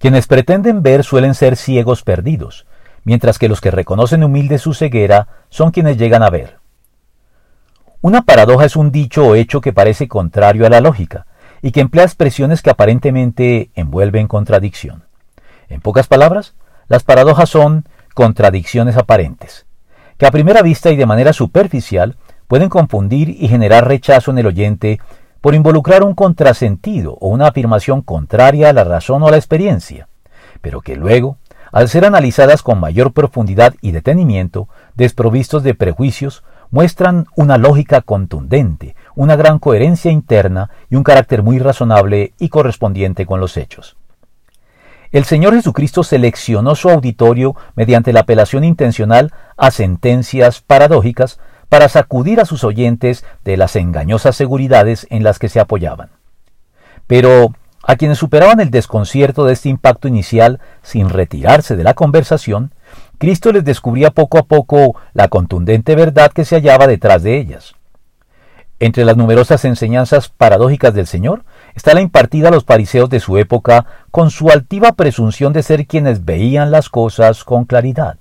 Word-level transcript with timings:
Quienes 0.00 0.26
pretenden 0.26 0.82
ver 0.82 1.04
suelen 1.04 1.34
ser 1.34 1.56
ciegos 1.56 2.02
perdidos, 2.02 2.64
mientras 3.04 3.38
que 3.38 3.50
los 3.50 3.60
que 3.60 3.70
reconocen 3.70 4.24
humilde 4.24 4.56
su 4.56 4.72
ceguera 4.72 5.28
son 5.50 5.72
quienes 5.72 5.98
llegan 5.98 6.22
a 6.22 6.30
ver. 6.30 6.56
Una 8.00 8.22
paradoja 8.22 8.64
es 8.64 8.76
un 8.76 8.92
dicho 8.92 9.26
o 9.26 9.34
hecho 9.34 9.60
que 9.60 9.74
parece 9.74 10.08
contrario 10.08 10.64
a 10.64 10.70
la 10.70 10.80
lógica, 10.80 11.26
y 11.60 11.72
que 11.72 11.82
emplea 11.82 12.06
expresiones 12.06 12.62
que 12.62 12.70
aparentemente 12.70 13.70
envuelven 13.74 14.26
contradicción. 14.26 15.04
En 15.68 15.82
pocas 15.82 16.06
palabras, 16.06 16.54
las 16.88 17.02
paradojas 17.02 17.50
son 17.50 17.84
contradicciones 18.14 18.96
aparentes, 18.96 19.66
que 20.16 20.24
a 20.24 20.30
primera 20.30 20.62
vista 20.62 20.90
y 20.90 20.96
de 20.96 21.04
manera 21.04 21.34
superficial 21.34 22.16
pueden 22.48 22.70
confundir 22.70 23.28
y 23.28 23.48
generar 23.48 23.86
rechazo 23.86 24.30
en 24.30 24.38
el 24.38 24.46
oyente 24.46 24.98
por 25.40 25.54
involucrar 25.54 26.02
un 26.02 26.14
contrasentido 26.14 27.16
o 27.20 27.28
una 27.28 27.48
afirmación 27.48 28.02
contraria 28.02 28.70
a 28.70 28.72
la 28.72 28.84
razón 28.84 29.22
o 29.22 29.28
a 29.28 29.30
la 29.30 29.36
experiencia, 29.36 30.08
pero 30.60 30.80
que 30.80 30.96
luego, 30.96 31.38
al 31.72 31.88
ser 31.88 32.04
analizadas 32.04 32.62
con 32.62 32.80
mayor 32.80 33.12
profundidad 33.12 33.74
y 33.80 33.92
detenimiento, 33.92 34.68
desprovistos 34.94 35.62
de 35.62 35.74
prejuicios, 35.74 36.42
muestran 36.70 37.26
una 37.36 37.58
lógica 37.58 38.00
contundente, 38.00 38.94
una 39.14 39.36
gran 39.36 39.58
coherencia 39.58 40.10
interna 40.10 40.70
y 40.88 40.96
un 40.96 41.02
carácter 41.02 41.42
muy 41.42 41.58
razonable 41.58 42.32
y 42.38 42.48
correspondiente 42.48 43.26
con 43.26 43.40
los 43.40 43.56
hechos. 43.56 43.96
El 45.12 45.24
Señor 45.24 45.54
Jesucristo 45.54 46.04
seleccionó 46.04 46.76
su 46.76 46.88
auditorio 46.88 47.56
mediante 47.74 48.12
la 48.12 48.20
apelación 48.20 48.62
intencional 48.62 49.32
a 49.56 49.72
sentencias 49.72 50.60
paradójicas 50.60 51.40
para 51.68 51.88
sacudir 51.88 52.40
a 52.40 52.44
sus 52.44 52.62
oyentes 52.62 53.24
de 53.44 53.56
las 53.56 53.74
engañosas 53.74 54.36
seguridades 54.36 55.08
en 55.10 55.24
las 55.24 55.38
que 55.40 55.48
se 55.48 55.58
apoyaban. 55.58 56.10
Pero 57.08 57.52
a 57.82 57.96
quienes 57.96 58.18
superaban 58.18 58.60
el 58.60 58.70
desconcierto 58.70 59.44
de 59.44 59.54
este 59.54 59.68
impacto 59.68 60.06
inicial 60.06 60.60
sin 60.82 61.08
retirarse 61.08 61.76
de 61.76 61.82
la 61.82 61.94
conversación, 61.94 62.72
Cristo 63.18 63.52
les 63.52 63.64
descubría 63.64 64.10
poco 64.10 64.38
a 64.38 64.44
poco 64.44 64.94
la 65.12 65.28
contundente 65.28 65.96
verdad 65.96 66.30
que 66.30 66.44
se 66.44 66.54
hallaba 66.54 66.86
detrás 66.86 67.22
de 67.24 67.38
ellas. 67.38 67.74
Entre 68.78 69.04
las 69.04 69.16
numerosas 69.16 69.64
enseñanzas 69.64 70.28
paradójicas 70.28 70.94
del 70.94 71.06
Señor 71.06 71.44
está 71.74 71.94
la 71.94 72.00
impartida 72.00 72.48
a 72.48 72.50
los 72.50 72.64
fariseos 72.64 73.08
de 73.10 73.20
su 73.20 73.38
época 73.38 73.86
con 74.10 74.30
su 74.30 74.50
altiva 74.50 74.92
presunción 74.92 75.52
de 75.52 75.62
ser 75.62 75.86
quienes 75.86 76.24
veían 76.24 76.70
las 76.70 76.88
cosas 76.88 77.44
con 77.44 77.64
claridad, 77.64 78.18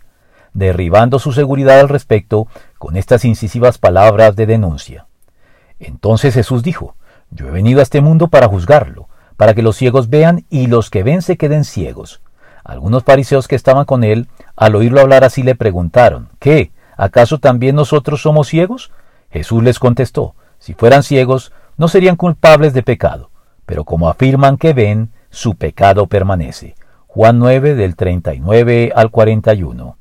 derribando 0.54 1.20
su 1.20 1.32
seguridad 1.32 1.80
al 1.80 1.90
respecto 1.90 2.48
con 2.78 2.98
estas 2.98 3.26
incisivas 3.26 3.78
palabras 3.78 4.36
de 4.36 4.46
denuncia. 4.46 5.08
Entonces 5.80 6.34
Jesús 6.34 6.64
dijo, 6.64 6.96
Yo 7.32 7.48
he 7.48 7.52
venido 7.52 7.80
a 7.80 7.84
este 7.84 8.02
mundo 8.02 8.28
para 8.28 8.48
juzgarlo, 8.48 9.08
para 9.38 9.54
que 9.54 9.62
los 9.62 9.78
ciegos 9.78 10.10
vean 10.10 10.46
y 10.50 10.68
los 10.68 10.90
que 10.90 11.04
ven 11.04 11.22
se 11.22 11.38
queden 11.38 11.64
ciegos. 11.64 12.22
Algunos 12.64 13.04
fariseos 13.04 13.48
que 13.48 13.56
estaban 13.56 13.86
con 13.86 14.04
él, 14.04 14.28
al 14.56 14.76
oírlo 14.76 15.00
hablar 15.00 15.24
así, 15.24 15.44
le 15.44 15.56
preguntaron, 15.56 16.30
¿Qué? 16.40 16.72
¿Acaso 16.98 17.40
también 17.40 17.76
nosotros 17.76 18.22
somos 18.22 18.50
ciegos? 18.50 18.92
Jesús 19.32 19.64
les 19.64 19.80
contestó, 19.80 20.36
si 20.58 20.74
fueran 20.74 21.04
ciegos, 21.04 21.54
no 21.78 21.88
serían 21.88 22.18
culpables 22.18 22.74
de 22.74 22.84
pecado, 22.84 23.32
pero 23.70 23.84
como 23.84 24.10
afirman 24.10 24.58
que 24.58 24.74
ven, 24.74 25.12
su 25.30 25.54
pecado 25.54 26.08
permanece. 26.08 26.74
Juan 27.06 27.38
9 27.38 27.76
del 27.76 27.96
39 27.96 28.92
al 28.96 29.12
41. 29.12 29.99